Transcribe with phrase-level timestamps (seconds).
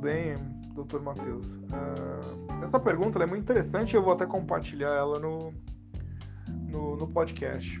[0.00, 0.36] bem,
[0.74, 1.46] doutor Matheus?
[1.46, 5.52] Uh, essa pergunta é muito interessante eu vou até compartilhar ela no,
[6.48, 7.80] no, no podcast.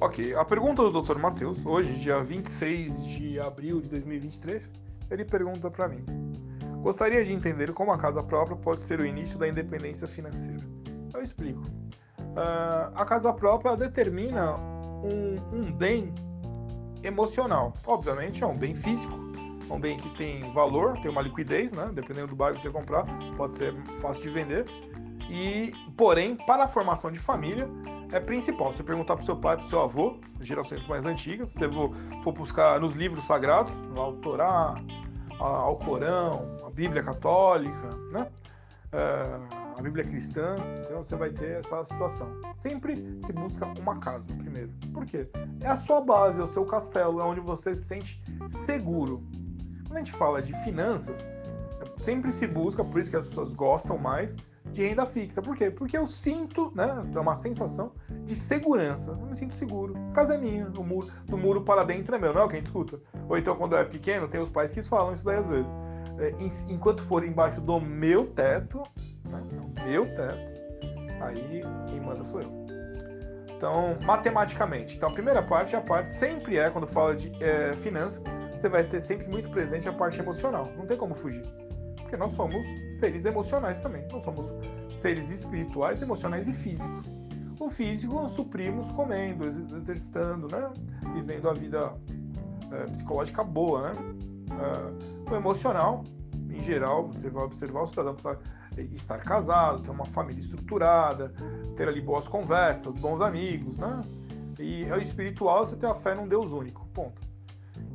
[0.00, 1.18] Ok, a pergunta do Dr.
[1.18, 4.70] Matheus, hoje, dia 26 de abril de 2023,
[5.10, 6.04] ele pergunta para mim:
[6.82, 10.62] Gostaria de entender como a casa própria pode ser o início da independência financeira.
[11.14, 11.62] Eu explico.
[12.20, 16.12] Uh, a casa própria determina um, um bem
[17.02, 17.72] emocional.
[17.86, 19.16] Obviamente, é um bem físico,
[19.74, 21.90] um bem que tem valor, tem uma liquidez, né?
[21.92, 23.04] Dependendo do bairro que você comprar,
[23.36, 24.66] pode ser fácil de vender.
[25.28, 27.68] E, porém, para a formação de família,
[28.12, 28.72] é principal.
[28.72, 31.68] Você perguntar para seu pai, para seu avô, gerações mais antigas, se você
[32.22, 34.74] for buscar nos livros sagrados, lá o Torá,
[35.38, 38.28] ao Corão, a Bíblia Católica, né?
[38.92, 40.54] É, a Bíblia Cristã,
[40.84, 42.30] então você vai ter essa situação.
[42.58, 44.70] Sempre se busca uma casa primeiro.
[44.92, 45.28] Por quê?
[45.60, 48.22] É a sua base, é o seu castelo, é onde você se sente
[48.64, 49.24] seguro.
[49.86, 51.26] Quando a gente fala de finanças,
[51.98, 54.36] sempre se busca, por isso que as pessoas gostam mais,
[54.72, 55.40] de renda fixa.
[55.40, 55.70] Por quê?
[55.70, 57.92] Porque eu sinto, né, é uma sensação
[58.24, 59.12] de segurança.
[59.12, 59.94] Eu me sinto seguro.
[60.12, 62.56] Casa é minha, o muro, do muro para dentro é meu, não é o que
[62.56, 62.98] a gente escuta.
[63.28, 65.70] Ou então, quando é pequeno, tem os pais que falam isso daí às vezes.
[66.18, 66.34] É,
[66.68, 68.82] enquanto for embaixo do meu teto,
[69.28, 69.42] né,
[69.76, 72.64] é meu teto, aí quem manda sou eu.
[73.56, 74.96] Então, matematicamente.
[74.96, 78.22] Então, a primeira parte, a parte sempre é, quando fala de é, finanças,
[78.64, 80.72] você vai ter sempre muito presente a parte emocional.
[80.76, 81.44] Não tem como fugir
[82.14, 82.64] porque nós somos
[82.98, 84.06] seres emocionais também.
[84.10, 84.46] Nós somos
[85.00, 87.06] seres espirituais, emocionais e físicos.
[87.58, 90.70] O físico nós suprimos comendo, exercitando, né?
[91.12, 91.92] Vivendo a vida
[92.72, 93.98] é, psicológica boa, né?
[94.50, 96.04] É, o emocional,
[96.48, 98.38] em geral, você vai observar o cidadão precisa
[98.94, 101.32] estar casado, ter uma família estruturada,
[101.76, 104.00] ter ali boas conversas, bons amigos, né?
[104.58, 107.20] E o espiritual, você ter a fé num Deus único, ponto.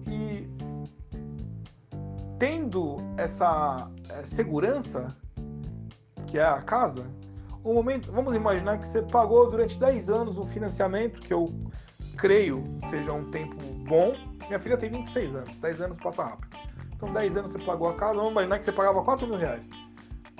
[0.07, 0.47] E
[2.39, 5.15] tendo essa é, segurança,
[6.27, 7.05] que é a casa,
[7.63, 11.53] o momento, vamos imaginar que você pagou durante 10 anos um financiamento, que eu
[12.17, 13.55] creio seja um tempo
[13.87, 14.13] bom.
[14.47, 16.57] Minha filha tem 26 anos, 10 anos passa rápido.
[16.95, 19.67] Então, 10 anos você pagou a casa, vamos imaginar que você pagava 4 mil reais.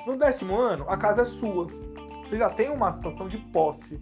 [0.06, 1.68] No décimo ano, a casa é sua.
[2.24, 4.00] Você já tem uma situação de posse.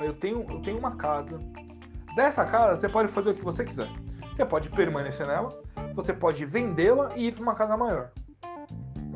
[0.00, 1.40] Eu tenho, eu tenho uma casa.
[2.14, 3.88] Dessa casa, você pode fazer o que você quiser.
[4.34, 5.60] Você pode permanecer nela,
[5.94, 8.10] você pode vendê-la e ir para uma casa maior.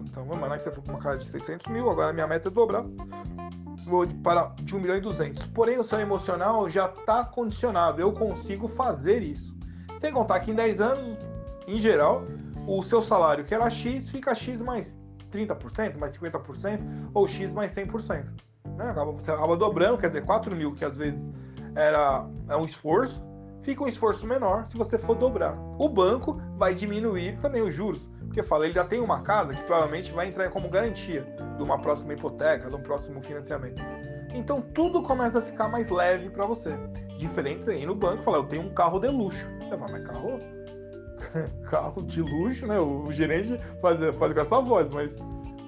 [0.05, 2.49] Então vamos imaginar que você for para uma casa de 600 mil, agora minha meta
[2.49, 2.85] é dobrar,
[3.85, 5.47] vou para de 1 milhão e 200.
[5.49, 9.57] Porém, o seu emocional já está condicionado, eu consigo fazer isso.
[9.97, 11.19] Sem contar que em 10 anos,
[11.67, 12.25] em geral,
[12.67, 14.99] o seu salário que era X fica X mais
[15.33, 16.81] 30%, mais 50%,
[17.15, 18.25] ou X mais 100%.
[18.77, 18.93] Né?
[19.15, 21.33] Você acaba dobrando, quer dizer, 4 mil, que às vezes
[21.75, 23.25] era é um esforço,
[23.67, 25.59] fica um esforço menor se você for dobrar.
[25.77, 29.63] O banco vai diminuir também os juros, porque fala, ele já tem uma casa que
[29.65, 33.83] provavelmente vai entrar como garantia de uma próxima hipoteca, de um próximo financiamento.
[34.33, 36.75] Então tudo começa a ficar mais leve para você.
[37.19, 39.51] Diferente aí no banco, fala, eu tenho um carro de luxo.
[39.59, 40.41] Você fala, mas carro
[41.69, 42.79] carro de luxo, né?
[42.79, 45.19] O gerente faz, faz com essa voz, mas,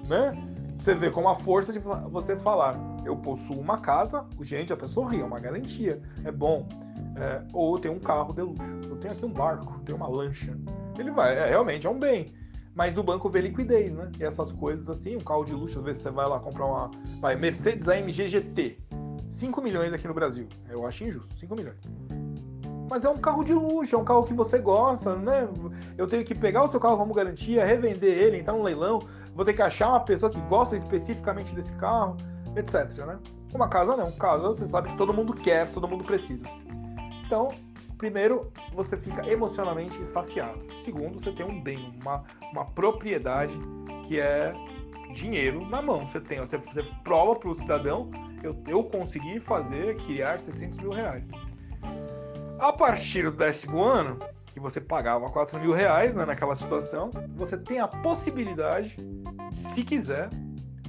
[0.07, 0.31] né?
[0.77, 4.87] Você vê como a força de você falar, eu possuo uma casa, o gerente até
[4.87, 6.65] sorri, é uma garantia, é bom.
[7.15, 10.57] É, ou tenho um carro de luxo, eu tenho aqui um barco, tenho uma lancha.
[10.97, 12.33] Ele vai, é, realmente é um bem.
[12.75, 14.09] Mas o banco vê liquidez, né?
[14.19, 16.91] E essas coisas assim, um carro de luxo, às vezes você vai lá comprar uma
[17.19, 18.77] vai, Mercedes AMG GT.
[19.27, 20.47] 5 milhões aqui no Brasil.
[20.69, 21.77] Eu acho injusto, 5 milhões.
[22.89, 25.47] Mas é um carro de luxo, é um carro que você gosta, né?
[25.97, 28.99] Eu tenho que pegar o seu carro como garantia, revender ele, entrar no leilão,
[29.35, 32.17] vou ter que achar uma pessoa que gosta especificamente desse carro,
[32.55, 33.19] etc, né?
[33.53, 36.45] Uma casa não, casa você sabe que todo mundo quer, todo mundo precisa.
[37.29, 37.49] Então,
[37.95, 40.59] primeiro, você fica emocionalmente saciado.
[40.83, 43.53] Segundo, você tem um bem, uma, uma propriedade
[44.07, 44.51] que é
[45.13, 46.07] dinheiro na mão.
[46.07, 48.09] Você tem, você, você prova para o cidadão,
[48.41, 51.29] eu, eu consegui fazer, criar 600 mil reais.
[52.57, 54.17] A partir do décimo ano,
[54.51, 58.95] que você pagava 4 mil reais né, naquela situação, você tem a possibilidade,
[59.53, 60.29] se quiser,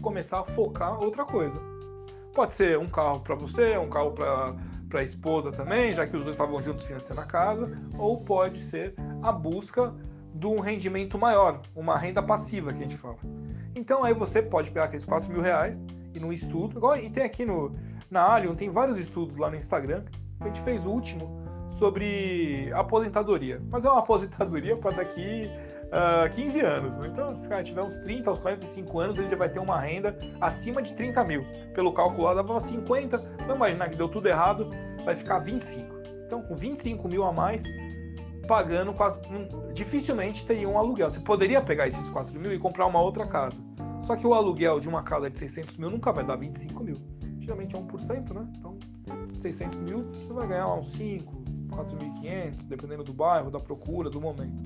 [0.00, 1.60] começar a focar outra coisa.
[2.32, 4.56] Pode ser um carro para você, um carro para
[4.90, 8.60] para a esposa também, já que os dois estavam juntos financiando a casa, ou pode
[8.60, 9.94] ser a busca
[10.34, 13.16] de um rendimento maior, uma renda passiva que a gente fala.
[13.74, 15.82] Então aí você pode pegar aqueles 4 mil reais
[16.12, 17.74] e no estudo, igual, e tem aqui no,
[18.10, 20.04] na Allium, tem vários estudos lá no Instagram,
[20.40, 21.40] a gente fez o último
[21.78, 25.48] sobre aposentadoria, mas é uma aposentadoria para daqui
[25.90, 26.96] uh, ah, 15 anos.
[26.96, 27.08] Né?
[27.08, 29.78] Então, se o cara tiver uns 30 aos 45 anos, ele já vai ter uma
[29.78, 31.44] renda acima de 30 mil.
[31.74, 33.18] Pelo cálculo lá, dava 50.
[33.38, 34.70] Vamos imaginar que deu tudo errado,
[35.04, 36.00] vai ficar 25.
[36.26, 37.62] Então, com 25 mil a mais,
[38.46, 38.94] pagando,
[39.72, 41.10] dificilmente teria um aluguel.
[41.10, 43.56] Você poderia pegar esses 4 mil e comprar uma outra casa.
[44.04, 46.96] Só que o aluguel de uma casa de 600 mil nunca vai dar 25 mil.
[47.40, 48.48] Geralmente é 1%, né?
[48.58, 48.78] Então,
[49.40, 54.62] 600 mil, você vai ganhar uns 5, 4.500, dependendo do bairro, da procura, do momento.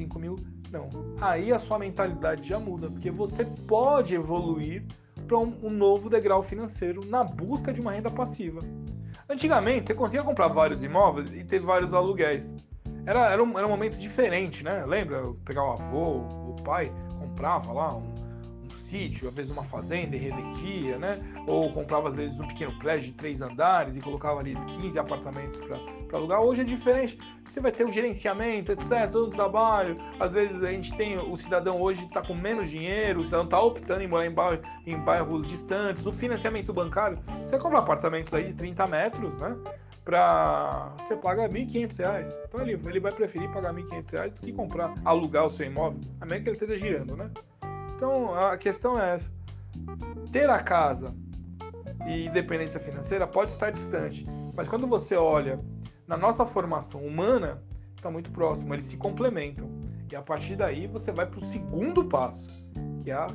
[0.00, 0.36] 25 mil,
[0.70, 0.88] não.
[1.20, 4.84] Aí a sua mentalidade já muda, porque você pode evoluir
[5.26, 8.60] para um, um novo degrau financeiro na busca de uma renda passiva.
[9.28, 12.52] Antigamente, você conseguia comprar vários imóveis e ter vários aluguéis.
[13.06, 14.84] Era, era, um, era um momento diferente, né?
[14.86, 15.22] Lembra?
[15.44, 18.02] Pegar o avô, o pai, comprava lá um,
[18.90, 21.20] sítio, às vezes uma fazenda e revendia, né?
[21.46, 25.60] Ou comprava às vezes um pequeno prédio de três andares e colocava ali 15 apartamentos
[25.60, 26.40] para alugar.
[26.40, 27.18] Hoje é diferente.
[27.48, 29.96] Você vai ter o gerenciamento, etc, todo o trabalho.
[30.20, 33.60] Às vezes a gente tem o cidadão hoje está com menos dinheiro, o cidadão está
[33.60, 36.06] optando em morar em, em bairros distantes.
[36.06, 39.56] O financiamento bancário, você compra apartamentos aí de 30 metros, né?
[40.04, 42.26] Pra, você paga R$ 1.500.
[42.48, 46.00] Então ele, ele vai preferir pagar R$ 1.500 do que comprar, alugar o seu imóvel,
[46.20, 47.30] a menos que ele esteja girando, né?
[48.00, 49.30] Então a questão é essa:
[50.32, 51.14] ter a casa
[52.06, 55.60] e independência financeira pode estar distante, mas quando você olha
[56.06, 57.62] na nossa formação humana,
[57.94, 59.68] está muito próximo, eles se complementam.
[60.10, 62.48] E a partir daí você vai para o segundo passo,
[63.04, 63.28] que é a,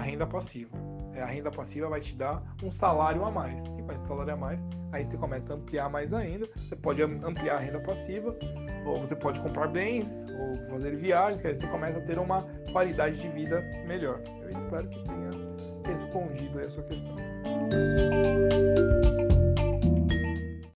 [0.00, 0.76] renda passiva.
[1.14, 3.64] É, a renda passiva vai te dar um salário a mais.
[3.78, 6.48] E com esse salário a mais, aí você começa a ampliar mais ainda.
[6.56, 8.34] Você pode ampliar a renda passiva,
[8.86, 12.46] ou você pode comprar bens, ou fazer viagens, que aí você começa a ter uma
[12.72, 14.20] qualidade de vida melhor.
[14.42, 15.30] Eu espero que tenha
[15.84, 17.16] respondido a sua questão.